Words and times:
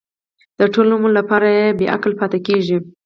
د 0.59 0.61
ټول 0.73 0.87
عمر 0.95 1.11
لپاره 1.19 1.49
بې 1.77 1.85
عقل 1.95 2.11
پاتې 2.19 2.39
کېږي. 2.47 2.77